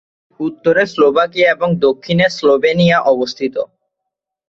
উত্তরে 0.39 0.83
স্লোভাকিয়া 0.85 1.47
এবং 1.51 1.69
দক্ষিণে 1.85 2.25
স্লোভেনিয়া 2.29 2.97
অবস্থিত। 3.05 3.55